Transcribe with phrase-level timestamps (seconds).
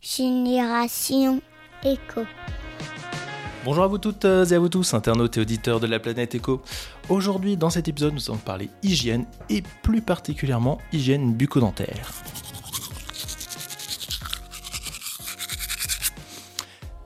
[0.00, 1.42] Génération
[1.84, 2.22] Éco.
[3.66, 6.62] Bonjour à vous toutes et à vous tous, internautes et auditeurs de la planète Éco.
[7.10, 12.12] Aujourd'hui, dans cet épisode, nous allons parler hygiène et plus particulièrement hygiène bucco-dentaire.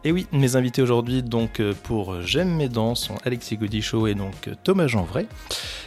[0.05, 4.15] Et oui, mes invités aujourd'hui, donc euh, pour J'aime mes dents, sont Alexis Godichaud et
[4.15, 5.27] donc Thomas Jeanvray.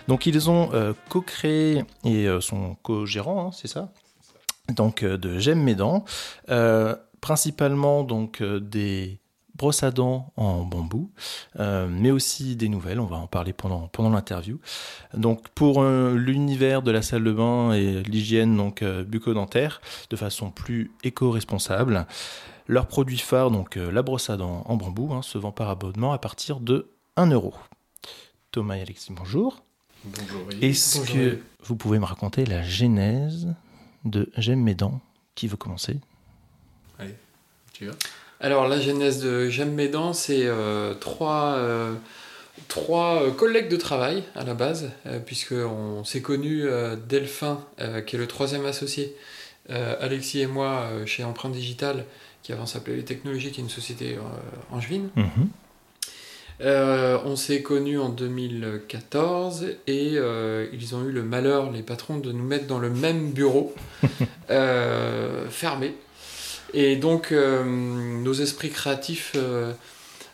[0.10, 3.94] Donc ils ont euh, co-créé et euh, sont co-gérants, hein, c'est ça?
[4.70, 6.04] Donc de J'aime mes dents,
[7.22, 9.20] principalement donc des
[9.56, 11.12] brosses à dents en bambou,
[11.58, 14.60] mais aussi des nouvelles, on va en parler pendant, pendant l'interview.
[15.14, 20.92] Donc pour l'univers de la salle de bain et l'hygiène donc bucco-dentaire de façon plus
[21.04, 22.06] éco-responsable.
[22.68, 25.70] Leur produit phare, donc euh, la brosse à dents en bambou, hein, se vend par
[25.70, 27.54] abonnement à partir de 1 euro.
[28.52, 29.64] Thomas et Alexis, bonjour.
[30.04, 30.42] Bonjour.
[30.62, 33.56] Est-ce que vous pouvez me raconter la genèse
[34.08, 35.00] de J'aime mes dents
[35.36, 35.98] Qui veut commencer?
[37.00, 37.16] Allez,
[37.74, 37.94] tu vas.
[38.40, 41.96] Alors la genèse de J'aime mes dents, c'est euh, trois, euh,
[42.68, 44.92] trois collègues de travail à la base,
[45.26, 46.66] puisqu'on s'est connus
[47.08, 47.64] Delphin,
[48.06, 49.16] qui est le troisième associé,
[49.70, 52.06] Alexis et moi chez Empreinte Digitale,
[52.48, 54.22] qui avant s'appelait Les Technologies, qui est une société euh,
[54.72, 55.10] angevine.
[55.18, 55.50] Mhm.
[56.62, 62.18] Euh, on s'est connus en 2014 et euh, ils ont eu le malheur, les patrons,
[62.18, 63.76] de nous mettre dans le même bureau,
[65.50, 65.96] fermé.
[66.74, 69.36] Et donc nos esprits créatifs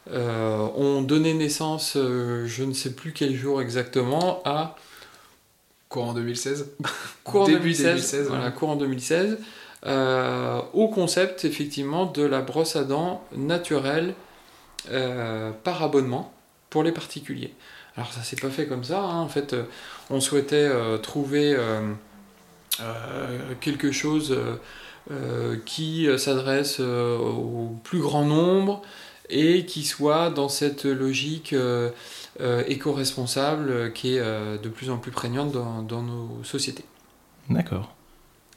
[0.09, 4.75] ont donné naissance, je ne sais plus quel jour exactement, à...
[5.89, 6.71] Courant 2016
[7.23, 8.51] Courant Début 2016, 2016, voilà, ouais.
[8.53, 9.37] courant 2016.
[9.85, 14.13] Euh, au concept effectivement de la brosse à dents naturelle
[14.91, 16.33] euh, par abonnement
[16.69, 17.53] pour les particuliers.
[17.95, 19.21] Alors ça s'est pas fait comme ça, hein.
[19.21, 19.63] en fait euh,
[20.09, 21.57] on souhaitait euh, trouver
[23.61, 24.35] quelque chose
[25.65, 28.81] qui s'adresse au plus grand nombre
[29.29, 31.55] et qui soit dans cette logique
[32.39, 36.85] éco-responsable qui est de plus en plus prégnante dans nos sociétés.
[37.49, 37.93] D'accord.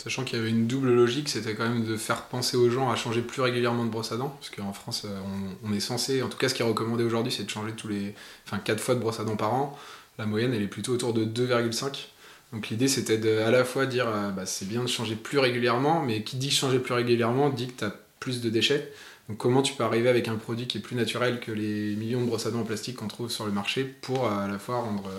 [0.06, 2.93] Sachant qu'il y avait une double logique, c'était quand même de faire penser aux gens
[2.93, 5.19] à changer plus régulièrement de brosse à dents, parce qu'en France, euh,
[5.65, 7.89] on, est censé, en tout cas ce qui est recommandé aujourd'hui, c'est de changer tous
[7.89, 8.15] les,
[8.47, 9.77] enfin 4 fois de brosse à dents par an.
[10.21, 12.06] La moyenne, elle est plutôt autour de 2,5.
[12.53, 15.41] Donc l'idée, c'était de à la fois dire, euh, bah, c'est bien de changer plus
[15.41, 18.93] régulièrement, mais qui dit changer plus régulièrement dit que tu as plus de déchets.
[19.28, 22.21] Donc comment tu peux arriver avec un produit qui est plus naturel que les millions
[22.21, 24.61] de brosses à dents en plastique qu'on trouve sur le marché pour euh, à la
[24.61, 25.11] fois rendre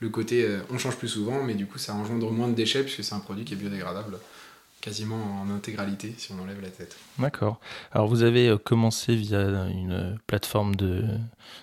[0.00, 2.82] le côté euh, on change plus souvent, mais du coup ça engendre moins de déchets
[2.82, 4.18] puisque c'est un produit qui est biodégradable
[4.80, 6.96] quasiment en intégralité si on enlève la tête.
[7.18, 7.58] D'accord.
[7.90, 11.02] Alors vous avez euh, commencé via une plateforme de,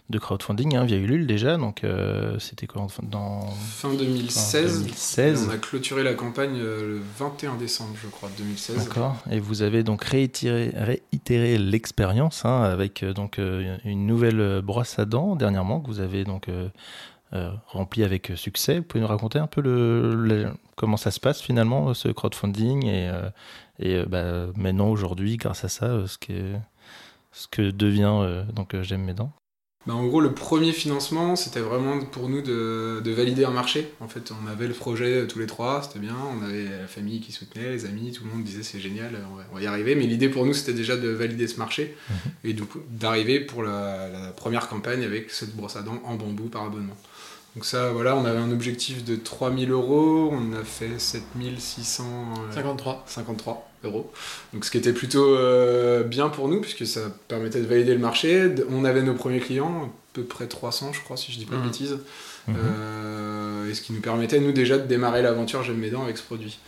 [0.10, 5.44] de crowdfunding, hein, via Ulule déjà, donc euh, c'était en- dans Fin 2016, 2016.
[5.44, 8.76] et on a clôturé la campagne le 21 décembre je crois 2016.
[8.86, 9.16] D'accord.
[9.32, 15.38] Et vous avez donc réitéré, réitéré l'expérience hein, avec donc une nouvelle brosse à dents
[15.38, 16.68] dernièrement que vous avez donc euh,
[17.36, 18.78] euh, remplie avec succès.
[18.78, 23.10] Vous pouvez nous raconter un peu le, comment ça se passe finalement ce crowdfunding et,
[23.10, 23.30] euh,
[23.80, 26.56] et euh, bah, maintenant aujourd'hui grâce à ça ce que
[27.32, 29.34] ce que devient donc j'aime mes dents?
[29.88, 33.92] Bah, en gros, le premier financement, c'était vraiment pour nous de, de valider un marché.
[34.00, 36.16] En fait, on avait le projet euh, tous les trois, c'était bien.
[36.40, 39.36] On avait la famille qui soutenait, les amis, tout le monde disait c'est génial, on
[39.36, 39.94] va, on va y arriver.
[39.94, 41.96] Mais l'idée pour nous, c'était déjà de valider ce marché
[42.44, 46.16] et du coup d'arriver pour la, la première campagne avec cette brosse à dents en
[46.16, 46.98] bambou par abonnement.
[47.56, 52.04] Donc ça, voilà, on avait un objectif de 3000 euros, on a fait 7600...
[52.50, 53.04] euh, 53.
[53.08, 54.12] 53 euros.
[54.54, 58.00] Donc ce qui était plutôt euh, bien pour nous, puisque ça permettait de valider le
[58.00, 58.50] marché.
[58.70, 61.56] On avait nos premiers clients, à peu près 300 je crois, si je dis pas
[61.56, 61.66] de Mhm.
[61.68, 61.98] bêtises.
[62.48, 62.56] Mhm.
[62.60, 66.18] Euh, et ce qui nous permettait, nous, déjà de démarrer l'aventure J'aime mes dents avec
[66.18, 66.60] ce produit.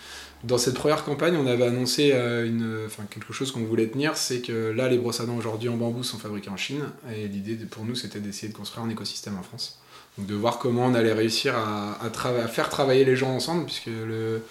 [0.44, 4.16] Dans cette première campagne, on avait annoncé euh, une, enfin, quelque chose qu'on voulait tenir,
[4.16, 6.84] c'est que là, les brosses à dents aujourd'hui en bambou sont fabriquées en Chine,
[7.16, 9.79] et l'idée pour nous, c'était d'essayer de construire un écosystème en France.
[10.17, 13.88] Donc de voir comment on allait réussir à, à faire travailler les gens ensemble, puisque
[13.88, 14.41] le,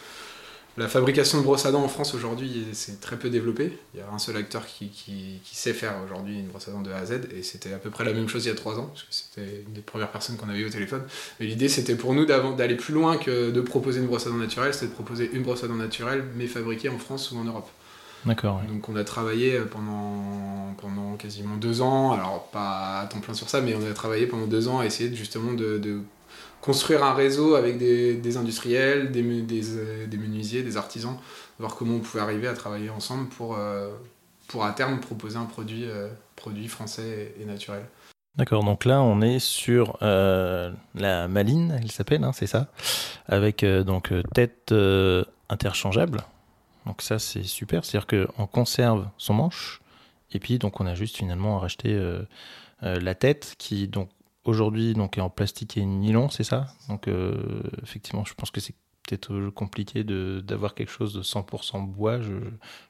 [0.76, 3.78] la fabrication de brosses à dents en France aujourd'hui, c'est très peu développé.
[3.94, 6.70] Il y a un seul acteur qui, qui- qui sait faire aujourd'hui une brosse à
[6.72, 8.52] dents de A à Z, et c'était à peu près la même chose il y
[8.52, 11.02] a trois ans, parce que c'était une des premières personnes qu'on avait eu au téléphone.
[11.40, 14.36] Mais l'idée, c'était pour nous d'aller plus loin que de proposer une brosse à dents
[14.36, 17.44] naturelle, c'était de proposer une brosse à dents naturelle, mais fabriquée en France ou en
[17.44, 17.68] Europe.
[18.24, 18.60] D'accord.
[18.68, 23.48] Donc on a travaillé pendant, pendant quasiment deux ans, alors pas à temps plein sur
[23.48, 26.00] ça, mais on a travaillé pendant deux ans à essayer de, justement de, de
[26.66, 31.16] construire un réseau avec des, industriels, euh, des menuisiers, des artisans,
[31.60, 33.90] voir comment on pouvait arriver à travailler ensemble pour, euh,
[34.48, 37.84] pour à terme proposer un produit, euh, produit français et, naturel.
[38.34, 42.66] D'accord, donc là on est sur la maline, elle s'appelle, hein, c'est ça,
[43.28, 44.74] avec donc tête
[45.48, 46.20] interchangeable,
[46.84, 49.80] Donc ça c'est super, c'est-à-dire qu'on conserve son manche
[50.32, 51.98] et puis donc on a juste finalement à racheter
[52.82, 54.10] la tête qui donc
[54.48, 56.66] aujourd'hui donc en plastique et nylon, c'est ça?
[56.88, 58.74] Donc euh, effectivement, je pense que c'est
[59.06, 62.20] peut-être compliqué de d'avoir quelque chose de 100% bois.
[62.20, 62.34] Je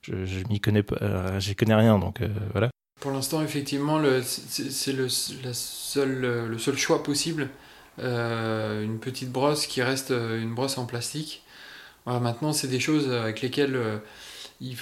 [0.02, 2.20] je, je m'y connais pas, j'y connais rien donc
[2.52, 2.70] voilà.
[3.00, 5.06] Pour l'instant, effectivement, c'est le,
[5.42, 7.50] la le seul choix possible.
[7.98, 11.42] une petite brosse qui reste une brosse en plastique.
[12.06, 14.00] Voilà, maintenant, c'est des choses avec lesquelles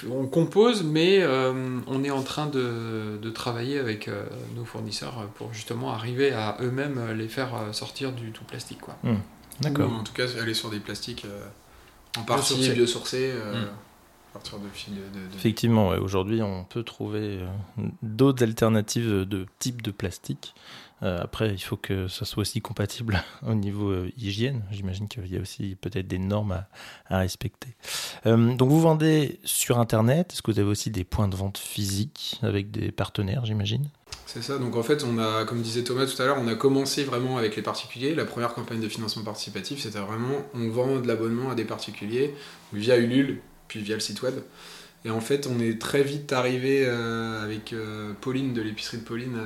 [0.09, 4.25] on compose, mais euh, on est en train de, travailler avec euh,
[4.55, 8.79] nos fournisseurs pour justement arriver à eux-mêmes les faire euh, sortir du tout plastique.
[8.79, 8.95] Quoi.
[9.03, 9.17] Hmm.
[9.61, 9.91] D'accord.
[9.91, 11.25] en tout cas, aller sur des plastiques
[12.17, 13.33] en partie biosourcés.
[13.33, 13.67] Hmm.
[15.37, 17.39] Effectivement, aujourd'hui, on peut trouver
[18.01, 20.53] d'autres alternatives de type de plastique
[21.03, 24.63] euh, après, il faut que ça soit aussi compatible au niveau euh, hygiène.
[24.71, 26.63] J'imagine qu'il y a aussi peut-être des normes
[27.09, 27.75] à, respecter.
[28.25, 30.31] Euh, donc, vous vendez sur Internet.
[30.33, 33.87] Est-ce que vous avez aussi des points de vente physiques avec des partenaires, j'imagine?
[34.25, 36.55] C'est ça, donc en fait, on a, comme disait Thomas tout à l'heure, on a
[36.55, 38.15] commencé vraiment avec les particuliers.
[38.15, 42.33] La première campagne de financement participatif, c'était vraiment on vend de l'abonnement à des particuliers
[42.73, 44.35] via Ulule, puis via le site web.
[45.05, 47.75] Et en fait, on est très vite arrivé avec
[48.21, 49.37] Pauline de l'épicerie de Pauline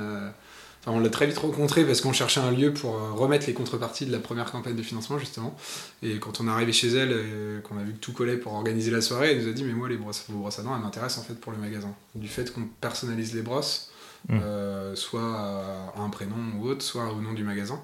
[0.86, 4.06] on l'a très vite rencontré parce qu'on cherchait un lieu pour euh, remettre les contreparties
[4.06, 5.54] de la première campagne de financement, justement.
[6.02, 8.54] Et quand on est arrivé chez elle, euh, qu'on a vu que tout collait pour
[8.54, 10.74] organiser la soirée, elle nous a dit Mais moi, les brosses, vos brosses à dents,
[10.74, 11.94] elles m'intéressent en fait pour le magasin.
[12.14, 13.89] Du fait qu'on personnalise les brosses,
[14.28, 14.38] mmh.
[14.42, 17.80] euh, soit à un prénom ou autre, soit au nom du magasin.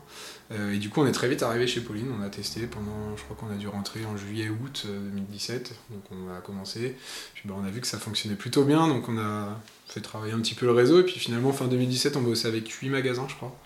[0.52, 2.12] Euh, et du coup, on est très vite arrivé chez Pauline.
[2.18, 5.72] On a testé pendant, je crois qu'on a dû rentrer en juillet-août 2017.
[5.72, 6.96] Euh, donc on a commencé.
[7.34, 8.86] Puis bah, on a vu que ça fonctionnait plutôt bien.
[8.88, 11.00] Donc on a fait travailler un petit peu le réseau.
[11.00, 13.56] Et puis finalement, fin 2017, on bossait avec 8 magasins, je crois,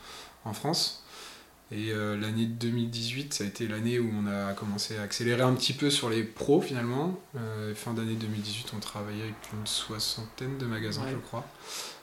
[0.45, 1.05] en France.
[1.73, 5.53] Et euh, l'année 2018, ça a été l'année où on a commencé à accélérer un
[5.53, 7.21] petit peu sur les pros finalement.
[7.77, 11.47] fin d'année 2018, on travaillait avec une soixantaine de magasins, je crois.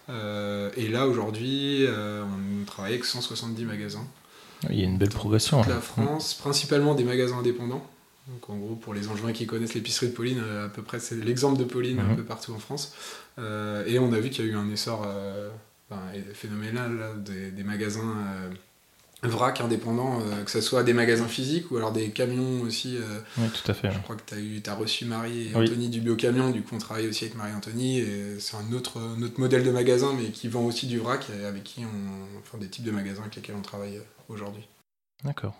[0.09, 4.05] Et là, aujourd'hui, on travaille avec 170 magasins.
[4.69, 5.61] Il y a une belle progression.
[5.61, 7.85] Toute la France, principalement des magasins indépendants.
[8.27, 10.99] Donc en gros, pour les Angevins qui connaissent l'épicerie de Pauline, euh, à peu près
[10.99, 12.17] c'est l'exemple de Pauline un mhm.
[12.17, 12.93] peu partout en France.
[13.39, 15.49] Euh, et on a vu qu'il y a eu un essor euh,
[16.33, 18.15] phénoménal des, magasins
[19.23, 22.97] vrac indépendants, que ce soit des magasins physiques ou alors des camions aussi.
[23.37, 23.91] oui, tout à fait.
[23.91, 26.77] Je crois que tu as, as, reçu Marie et Anthony du Biocamion, du coup on
[26.77, 30.63] travaille aussi avec Marie et c'est un autre, autre modèle de magasin, mais qui vend
[30.63, 32.39] aussi du vrac, et avec qui on.
[32.39, 33.99] Enfin, des types de magasins avec lesquels on travaille
[34.29, 34.67] aujourd'hui.
[35.23, 35.55] D'accord.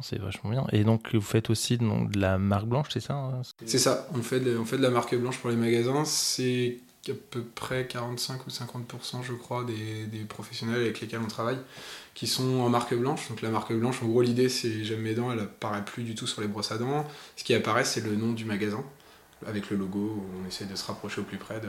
[0.00, 0.66] C'est vachement bien.
[0.72, 3.42] Et donc, vous faites aussi de la marque blanche, c'est ça hein?
[3.66, 4.06] C'est ça.
[4.14, 6.04] On fait, de, on fait de la marque blanche pour les magasins.
[6.04, 6.78] C'est
[7.08, 11.58] à peu près 45 ou 50%, je crois, des, des, professionnels avec lesquels on travaille
[12.14, 13.28] qui sont en marque blanche.
[13.28, 16.14] Donc, la marque blanche, en gros, l'idée, c'est J'aime mes dents, elle apparaît plus du
[16.14, 17.06] tout sur les brosses à dents.
[17.36, 18.84] Ce qui apparaît, c'est le nom du magasin
[19.46, 20.24] avec le logo.
[20.42, 21.68] On essaie de se rapprocher au plus près de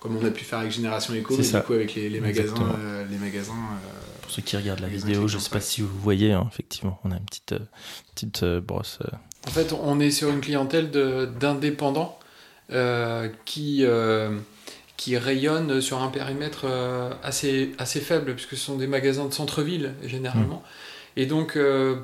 [0.00, 2.54] comme on a pu faire avec Génération Eco, mais du coup avec les, magasins.
[2.78, 5.80] Euh, les magasins euh, Pour ceux qui regardent la vidéo, je ne sais pas si
[5.80, 7.60] vous voyez, hein, effectivement, on a une petite, euh,
[8.14, 8.98] petite brosse.
[9.46, 12.18] En fait, on est sur une clientèle d'indépendants
[13.44, 13.84] qui,
[14.96, 16.66] qui rayonnent sur un périmètre
[17.22, 20.62] assez, assez faible, puisque ce sont des magasins de centre-ville, généralement.
[20.64, 21.20] Mmh.
[21.20, 21.58] Et donc,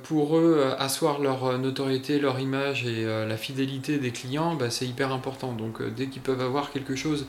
[0.04, 5.12] pour eux, asseoir leur notoriété, leur image et la fidélité des clients, bah, c'est hyper
[5.12, 5.52] important.
[5.52, 7.26] Donc, dès qu'ils peuvent avoir quelque chose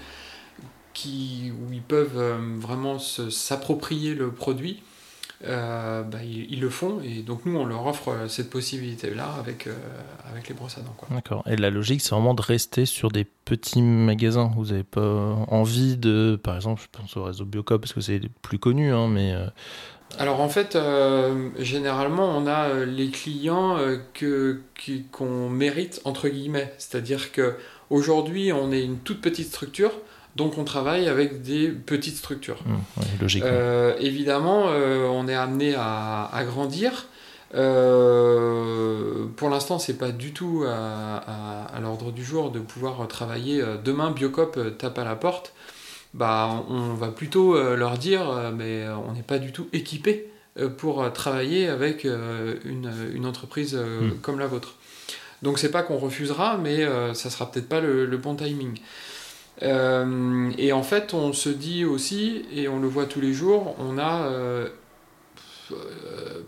[0.94, 4.82] qui, où ils peuvent euh, vraiment s'approprier le produit,
[5.46, 9.34] euh, bah, ils, le font et donc nous on leur offre euh, cette possibilité là
[9.40, 9.68] avec,
[10.30, 10.96] avec les brosses à dents.
[11.10, 11.44] D'accord.
[11.48, 14.52] Et la logique c'est vraiment de rester sur des petits magasins.
[14.56, 15.02] Vous n'avez pas
[15.48, 19.08] envie de, par exemple, je pense au réseau Biocop parce que c'est plus connu, hein,
[19.08, 19.34] mais.
[20.20, 20.78] Alors en fait,
[21.58, 23.78] généralement on a les clients
[24.14, 24.62] que
[25.12, 27.56] qu'on mérite entre guillemets, c'est-à-dire que
[27.90, 29.92] aujourd'hui on est une toute petite structure.
[30.36, 32.60] Donc on travaille avec des petites structures.
[32.66, 37.08] Mmh, euh, évidemment, euh, on est amené à, grandir.
[37.54, 43.62] Euh, pour l'instant, c'est pas du tout à, l'ordre du jour de pouvoir travailler.
[43.84, 45.54] Demain, Biocop tape à la porte.
[46.14, 50.32] Bah, on va plutôt leur dire, mais on n'est pas du tout équipé
[50.78, 54.22] pour travailler avec une, entreprise mmh.
[54.22, 54.76] comme la vôtre.
[55.42, 58.78] Donc c'est pas qu'on refusera, mais ça sera peut-être pas le bon timing.
[59.64, 63.76] Euh, et en fait, on se dit aussi, et on le voit tous les jours,
[63.80, 64.70] on a euh,
[65.72, 65.76] euh,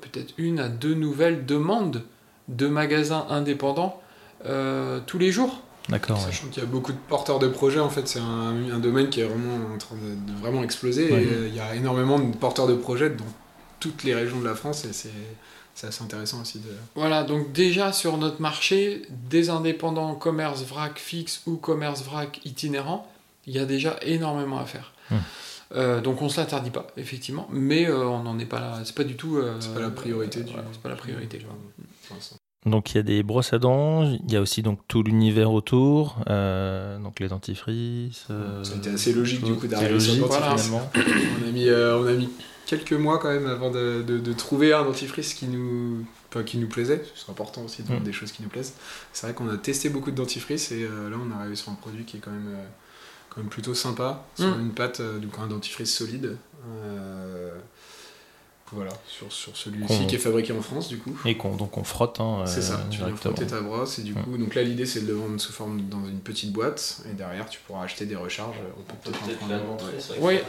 [0.01, 2.03] peut-être une à deux nouvelles demandes
[2.47, 3.99] de magasins indépendants
[5.05, 5.61] tous les jours.
[5.87, 6.19] D'accord.
[6.19, 9.21] Sachant qu'il y a beaucoup de porteurs de projets, en fait, c'est un, domaine qui
[9.21, 11.09] est vraiment en train de, vraiment exploser.
[11.47, 13.23] il y a énormément de porteurs de projets dans
[13.79, 15.09] toutes les régions de la France et c'est
[15.75, 16.69] c'est assez intéressant aussi de.
[16.95, 23.11] Voilà, donc déjà sur notre marché, des indépendants commerce vrac fixe ou commerce vrac itinérant,
[23.47, 24.93] il y a déjà énormément à faire.
[25.09, 25.15] Hmm.
[25.75, 28.79] Euh, donc on se l'interdit pas, effectivement, mais euh, on n'en est pas là.
[28.85, 29.37] C'est pas du tout.
[29.37, 30.51] euh, C'est pas la priorité du.
[30.51, 31.39] voilà, c'est pas la priorité.
[32.65, 35.51] Donc il y a des brosses à dents, il y a aussi donc tout l'univers
[35.51, 38.27] autour, euh, donc les dentifrices.
[38.29, 40.61] euh, Ça a été assez logique, du coup, d'arriver sur le dentifrice.
[40.67, 40.89] finalement.
[40.95, 42.29] on, a mis, euh, on a mis
[42.65, 46.57] quelques mois quand même avant de, de- de trouver un dentifrice qui nous, enfin, qui
[46.57, 47.03] nous plaisait.
[47.15, 48.05] C'est important aussi de vendre Mm.
[48.05, 48.73] des choses qui nous plaisent.
[49.13, 51.71] C'est vrai qu'on a testé beaucoup de dentifrices et euh, là on est arrivé sur
[51.71, 52.65] un produit qui est quand même, euh,
[53.29, 54.25] quand même plutôt sympa.
[54.35, 54.61] Sur Mm.
[54.61, 56.37] une pâte, euh, donc un dentifrice solide.
[56.67, 57.51] Euh,
[58.71, 61.15] voilà, sur, sur celui-ci qui est fabriqué en France du coup.
[61.25, 64.01] Et qu'on donc on frotte hein, euh, C'est ça, tu viens frotter ta brosse et
[64.01, 64.23] du Mm.
[64.23, 67.13] coup, donc là l'idée c'est de le vendre sous forme dans une petite boîte et
[67.13, 68.55] derrière tu pourras acheter des recharges.
[68.75, 69.83] On peut peut-être en prendre.
[70.21, 70.39] Oui.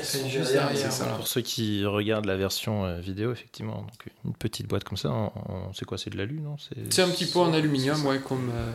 [0.00, 1.02] C'est juste juste derrière, derrière, ça.
[1.04, 1.16] voilà.
[1.18, 5.10] Pour ceux qui regardent la version euh, vidéo, effectivement, donc une petite boîte comme ça,
[5.10, 6.56] en- en- c'est quoi C'est de l'alu, non?
[6.90, 8.50] C'est un petit pot en aluminium, ouais, comme.
[8.54, 8.72] euh,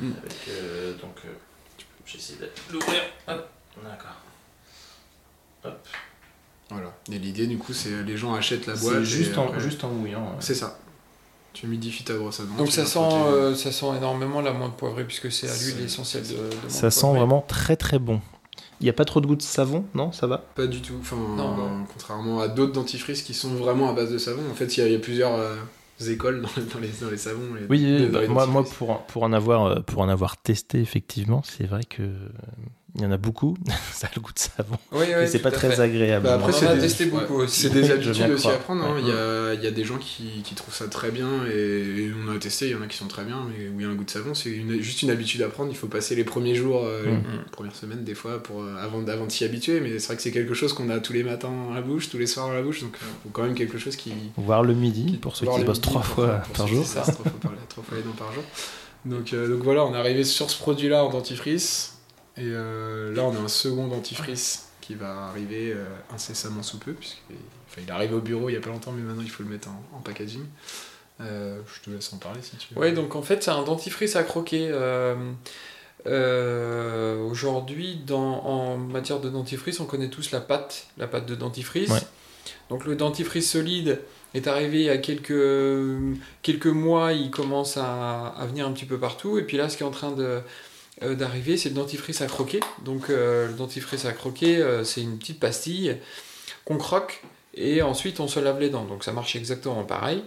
[0.00, 1.28] Avec, euh, donc, euh,
[2.06, 3.00] j'essaie de l'ouvrir.
[3.28, 3.48] Hop,
[3.82, 4.16] d'accord.
[5.64, 5.86] Hop.
[6.70, 6.92] Voilà.
[7.12, 9.02] Et l'idée, du coup, c'est les gens achètent la boîte.
[9.02, 10.22] Juste, en, juste en mouillant.
[10.24, 10.36] ouais.
[10.40, 10.78] C'est ça.
[11.52, 12.54] Tu humidifies ta brosse à dents.
[12.56, 16.26] Donc ça sent, euh, ça sent énormément la menthe poivrée puisque c'est à l'huile essentielle
[16.26, 17.18] de, de Ça sent poivrée.
[17.20, 18.20] vraiment très très bon.
[18.80, 20.38] Il n'y a pas trop de goût de savon, non Ça va?
[20.54, 20.94] Pas du tout.
[21.00, 21.84] Enfin, Non, non.
[21.92, 24.42] contrairement à d'autres dentifrices qui sont vraiment à base de savon.
[24.50, 25.56] En fait, il y, a- il y a plusieurs euh,
[26.08, 27.54] écoles dans, dans les, dans les savons.
[27.54, 31.42] les- Oui, bah, moi, moi pour, pour, en avoir, euh, pour en avoir testé, effectivement,
[31.44, 32.28] c'est vrai que euh,
[32.96, 33.56] il y en a beaucoup.
[33.92, 34.76] ça a le goût de savon.
[34.92, 35.80] Oui, oui, et c'est pas à très fait.
[35.80, 36.24] agréable.
[36.26, 37.62] Bah, après, On a des- testé beaucoup aussi.
[37.62, 38.84] C'est des habitudes aussi à prendre.
[38.84, 38.94] hein.
[38.94, 39.00] Ouais.
[39.02, 41.54] Il, y a, il y a des gens qui, qui trouvent ça très bien et,
[42.04, 42.66] et on a testé.
[42.66, 44.04] Il y en a qui sont très bien, mais où il y a un goût
[44.04, 45.70] de savon, c'est une- juste une habitude à prendre.
[45.70, 47.22] Il faut passer les premiers jours, euh, Mm.
[47.44, 49.80] les premières semaines des fois, pour, euh, avant, avant de s'y habituer.
[49.80, 52.10] Mais c'est vrai que c'est quelque chose qu'on a tous les matins dans la bouche,
[52.10, 52.80] tous les soirs dans la bouche.
[52.82, 54.12] Donc, euh, faut quand même quelque chose qui.
[54.36, 56.68] Voir le midi, qui- pour ceux qui le bossent midi, trois pour- fois pour par
[56.68, 56.84] ceux jour.
[56.84, 58.42] qui bossent Trois fois, par- trois fois les dents par jour.
[59.04, 61.93] Donc, euh, donc voilà, on est arrivé sur ce produit-là en dentifrice.
[62.36, 66.92] Et euh, là, on a un second dentifrice qui va arriver euh, incessamment sous peu,
[66.92, 67.36] puisqu'il
[67.68, 69.42] enfin, il est arrivé au bureau il y a pas longtemps, mais maintenant il faut
[69.42, 70.44] le mettre en, en packaging.
[71.20, 72.80] Euh, je te laisse en parler si tu veux.
[72.80, 74.68] Oui, donc en fait, c'est un dentifrice à croquer.
[74.70, 75.14] euh,
[76.06, 81.90] euh, Aujourd'hui, en matière de dentifrice, on connaît tous la pâte, la pâte de dentifrice.
[81.90, 82.00] Ouais.
[82.68, 84.00] Donc le dentifrice solide
[84.34, 85.32] est arrivé il y a quelques,
[86.42, 89.38] quelques mois, il commence à, à venir un petit peu partout.
[89.38, 90.40] Et puis là, ce qui est en train de
[91.02, 92.60] euh, d'arriver, c'est le dentifrice à croquer.
[92.84, 95.96] Donc euh, le dentifrice à croquer, euh, c'est une petite pastille
[96.64, 97.22] qu'on croque
[97.54, 98.84] et ensuite on se lave les dents.
[98.84, 100.22] Donc ça marche exactement pareil.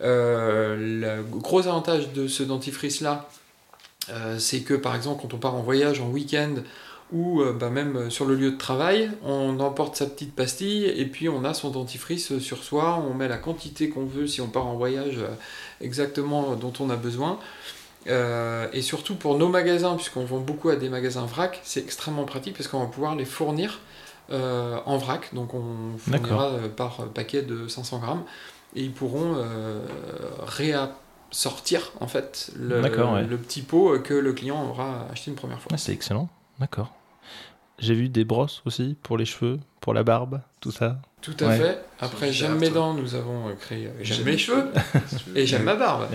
[0.00, 3.28] Le gros avantage de ce dentifrice-là,
[4.38, 6.56] c'est que par exemple quand on part en voyage, en week-end,
[7.12, 11.30] ou bah, même sur le lieu de travail, on emporte sa petite pastille et puis
[11.30, 14.66] on a son dentifrice sur soi, on met la quantité qu'on veut si on part
[14.66, 15.18] en voyage
[15.80, 17.38] exactement dont on a besoin.
[18.08, 22.24] Euh, et surtout pour nos magasins, puisqu'on vend beaucoup à des magasins vrac, c'est extrêmement
[22.24, 23.80] pratique parce qu'on va pouvoir les fournir
[24.30, 25.34] euh, en vrac.
[25.34, 28.24] Donc on fournira euh, par paquet de 500 grammes
[28.74, 29.80] et ils pourront euh,
[31.30, 33.24] réassortir en fait le, D'accord, ouais.
[33.24, 35.70] le petit pot que le client aura acheté une première fois.
[35.72, 36.92] Ah, c'est excellent, d'accord.
[37.78, 40.98] J'ai vu des brosses aussi pour les cheveux, pour la barbe, tout ça.
[41.20, 41.58] Tout à Ouais.
[41.58, 41.84] fait.
[42.00, 44.70] Après, j'aime mes dents, nous avons créé J'aime mes cheveux
[45.34, 46.06] et j'aime ma barbe.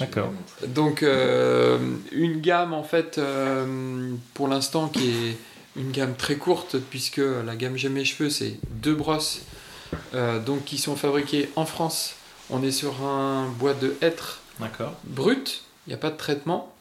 [0.00, 0.32] D'accord.
[0.66, 1.78] Donc, euh,
[2.12, 5.36] une gamme en fait, euh, pour l'instant, qui est
[5.76, 9.42] une gamme très courte, puisque la gamme J'aime mes cheveux, c'est deux brosses
[10.14, 12.14] euh, donc, qui sont fabriquées en France.
[12.50, 14.94] On est sur un bois de hêtre D'accord.
[15.04, 16.74] brut, il n'y a pas de traitement.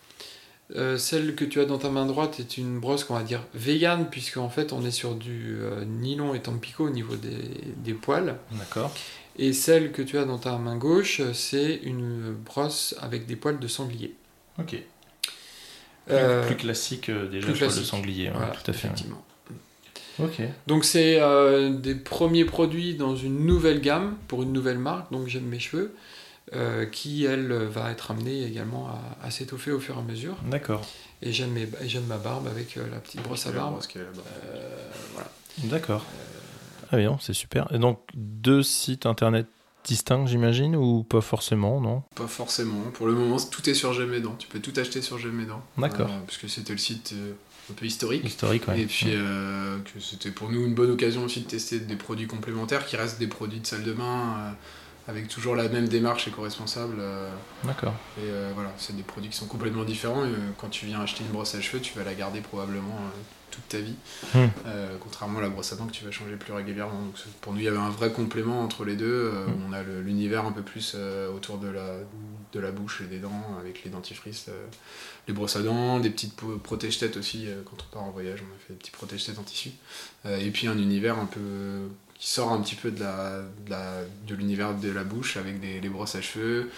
[0.76, 3.42] Euh, celle que tu as dans ta main droite est une brosse qu'on va dire
[3.54, 7.38] vegan, puisque en fait on est sur du euh, nylon et tampico au niveau des,
[7.78, 8.36] des poils.
[8.52, 8.92] D'accord.
[9.40, 13.60] Et celle que tu as dans ta main gauche, c'est une brosse avec des poils
[13.60, 14.16] de sanglier.
[14.60, 14.70] Ok.
[14.70, 17.86] Plus, Euh, plus classique euh, déjà plus classique.
[17.86, 18.88] sanglier, ouais, voilà, tout à fait.
[18.88, 18.94] ouais.
[18.94, 19.24] effectivement.
[20.20, 20.42] Ok.
[20.66, 25.28] Donc c'est euh, des premiers produits dans une nouvelle gamme pour une nouvelle marque, donc
[25.28, 25.94] j'aime mes cheveux,
[26.56, 30.38] euh, qui elle va être amenée également à, à s'étoffer au fur et à mesure.
[30.50, 30.82] D'accord.
[31.22, 33.80] Et j'aime mes- et j'aime ma barbe avec euh, la petite brosse à barbe.
[33.98, 34.10] Euh,
[35.14, 35.30] voilà.
[35.66, 36.04] D'accord.
[36.92, 37.68] Ah bien, c'est super.
[37.74, 39.48] Et donc deux sites internet
[39.88, 42.04] distincts, j'imagine, ou pas forcément, non?
[42.16, 42.82] Pas forcément.
[42.94, 44.36] Pour le moment, tout est sur dents.
[44.38, 45.64] Tu peux tout acheter sur dents.
[45.78, 46.10] D'accord.
[46.10, 47.34] Euh, parce que c'était le site euh,
[47.72, 48.24] un peu historique.
[48.26, 48.82] Historique, ouais.
[48.82, 52.28] Et puis euh, que c'était pour nous une bonne occasion aussi de tester des produits
[52.28, 54.56] complémentaires qui restent des produits de salle de bain
[55.08, 56.98] avec toujours la même démarche éco-responsable.
[57.64, 57.94] D'accord.
[58.18, 60.26] Et voilà, c'est des produits qui sont complètement différents.
[60.26, 63.00] Et, quand tu viens acheter une brosse à cheveux, tu vas la garder probablement
[63.50, 63.96] toute ta vie,
[64.36, 64.48] hmm.
[65.00, 67.00] contrairement à la brosse à dents que tu vas changer plus régulièrement.
[67.00, 69.32] Donc, pour nous, il y avait un vrai complément entre les deux.
[69.32, 69.70] Hmm.
[69.70, 70.96] On a l'univers un peu plus
[71.34, 71.96] autour de la,
[72.52, 74.50] de la bouche et des dents, avec les dentifrices,
[75.28, 78.60] les brosses à dents, des petites protège-têtes aussi, quand on part en voyage, on a
[78.60, 79.72] fait des petits protège-têtes en tissu.
[80.26, 81.40] et puis un univers un peu
[82.18, 83.42] qui sort un petit peu de la,
[84.28, 86.72] de l'univers de, la bouche avec des, brosses à cheveux,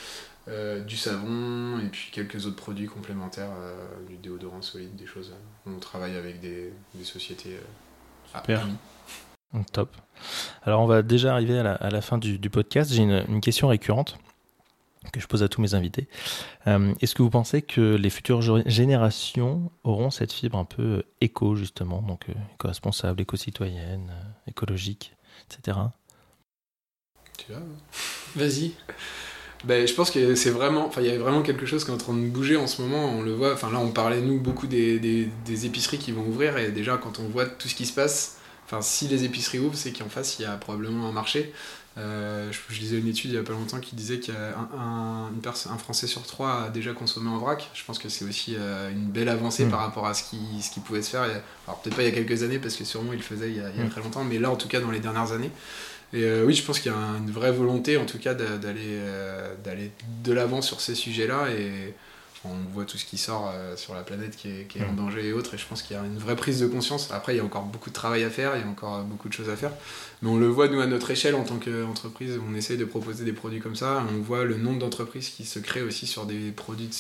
[0.48, 3.76] euh, du savon et puis quelques autres produits complémentaires, euh,
[4.08, 5.32] du déodorant solide, des choses.
[5.32, 7.58] Euh, on travaille avec des, sociétés.
[8.36, 8.68] Super.
[9.72, 9.96] Top.
[10.64, 12.92] Alors on va déjà arriver à la, fin du, podcast.
[12.92, 14.18] J'ai une, question récurrente
[15.14, 16.08] que je pose à tous mes invités.
[16.68, 22.04] Est-ce que vous pensez que les futures générations auront cette fibre un peu éco, justement,
[22.04, 24.12] donc éco-responsable, éco-citoyenne,
[24.46, 25.16] écologique?
[25.46, 25.78] Etc.
[27.38, 27.62] Tu vois
[28.36, 28.74] Vas-y.
[29.66, 31.94] Ben, je pense que c'est vraiment, enfin, il y a vraiment quelque chose qui est
[31.94, 33.06] en train de bouger en ce moment.
[33.06, 33.54] On le voit.
[33.54, 37.20] Enfin, là, on parlait nous beaucoup des, des, épiceries qui vont ouvrir et déjà quand
[37.20, 40.40] on voit tout ce qui se passe, enfin, si les épiceries ouvrent, c'est qu'en face
[40.40, 41.54] il y a probablement un marché.
[42.00, 44.34] Euh, je, lisais une étude il n'y a pas longtemps qui disait qu'un
[44.78, 47.70] un, un, Français sur trois a déjà consommé en vrac.
[47.74, 49.70] Je pense que c'est aussi euh, une belle avancée mm.
[49.70, 51.24] par rapport à ce qui, ce qui pouvait se faire.
[51.24, 53.58] Alors peut-être pas il y a quelques années parce que sûrement il le faisait il
[53.58, 53.90] y, a, mm.
[53.90, 55.52] très longtemps, mais là en tout cas dans les dernières années.
[56.14, 59.00] Et euh, oui, je pense qu'il y a une vraie volonté en tout cas d'aller
[59.64, 59.92] d'aller
[60.24, 61.94] de l'avant sur ces sujets-là et
[62.46, 64.96] on voit tout ce qui sort euh, sur la planète qui est, en mm.
[64.96, 67.12] danger et autres, et je pense qu'il y a une vraie prise de conscience.
[67.12, 69.28] Après, il y a encore beaucoup de travail à faire, il y a encore beaucoup
[69.28, 69.72] de choses à faire,
[70.22, 73.26] mais on le voit, nous, à notre échelle, en tant qu'entreprise, on essaye de proposer
[73.26, 76.52] des produits comme ça, on voit le nombre d'entreprises qui se créent aussi sur des
[76.52, 76.94] produits de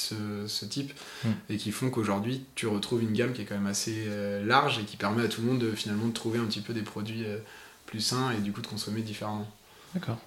[0.47, 0.93] ce, type,
[1.23, 1.29] mm.
[1.49, 4.79] et qui font qu'aujourd'hui, tu retrouves une gamme qui est quand même assez euh, large,
[4.79, 6.81] et qui permet à tout le monde de, finalement de trouver un petit peu des
[6.81, 7.37] produits euh,
[7.85, 9.49] plus sains, et du coup de consommer différemment.
[9.93, 10.17] D'accord.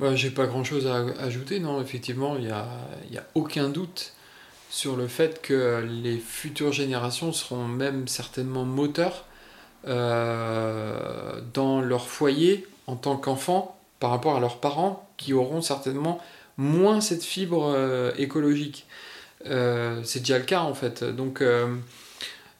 [0.00, 2.66] Bah, J'ai pas grand chose à ajouter, non, effectivement, il n'y a,
[3.10, 4.12] y a aucun doute
[4.70, 9.24] sur le fait que les futures générations seront même certainement moteurs
[9.86, 16.20] euh, dans leur foyer en tant qu'enfants par rapport à leurs parents qui auront certainement
[16.56, 18.86] moins cette fibre euh, écologique.
[19.46, 21.04] Euh, c'est déjà le cas en fait.
[21.04, 21.42] Donc,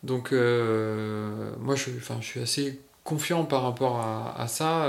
[0.03, 4.89] donc moi je, je suis assez confiant par rapport à, à ça.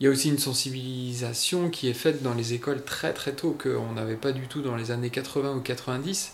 [0.00, 3.56] Il y a aussi une sensibilisation qui est faite dans les écoles très très tôt
[3.60, 6.32] qu'on n'avait pas du tout dans les années 80 ou 90.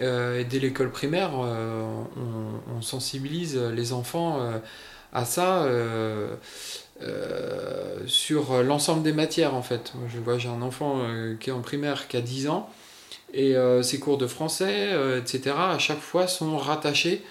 [0.00, 1.82] Euh, et dès l'école primaire, euh,
[2.74, 4.58] on, sensibilise les enfants euh,
[5.12, 5.66] à ça
[8.06, 9.92] sur l'ensemble des matières en fait.
[10.12, 11.00] je vois, j'ai un enfant
[11.40, 12.70] qui est en primaire qui a 10 ans
[13.32, 17.22] et ses cours de français, etc., à chaque fois sont rattachés.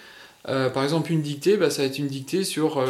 [0.43, 2.84] par exemple, une dictée, bah, ça va être une dictée sur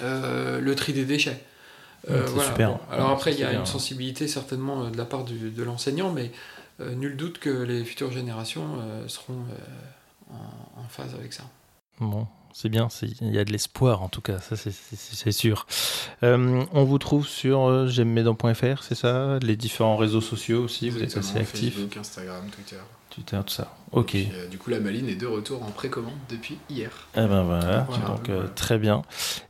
[0.00, 1.40] le tri des déchets.
[2.10, 2.78] Euh, super.
[2.90, 6.32] Alors après, il y a une sensibilité certainement euh, de la part de l'enseignant, mais
[6.80, 8.66] euh, nul doute que les futures générations
[9.06, 9.44] seront
[10.30, 11.44] en, phase avec ça.
[12.00, 12.88] Bon, c'est bien,
[13.20, 15.66] il y a de l'espoir en tout cas, ça c'est sûr.
[16.22, 19.38] on vous trouve sur j'aime-mes-dents.fr, c'est ça?
[19.42, 21.74] Les différents réseaux sociaux aussi, vous êtes assez actifs?
[21.74, 22.80] Facebook, Instagram, Twitter
[23.22, 23.68] tout ça.
[23.92, 24.14] Ok.
[24.14, 26.90] Euh, du coup, la maline est de retour en précommande depuis hier.
[27.14, 29.02] Eh ben voilà, donc euh, très bien.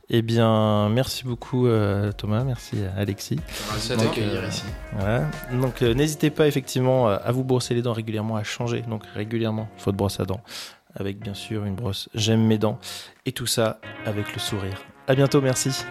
[0.09, 3.39] Eh bien, merci beaucoup euh, Thomas, merci Alexis.
[3.71, 4.63] Merci de t'accueillir ici.
[4.93, 5.29] Voilà.
[5.51, 8.81] Donc n'hésitez pas effectivement à vous brosser les dents régulièrement, à changer.
[8.81, 10.41] Donc régulièrement, faute brosse à dents,
[10.95, 12.79] avec bien sûr une brosse J'aime mes dents
[13.25, 14.81] et tout ça avec le sourire.
[15.07, 15.85] À bientôt, merci.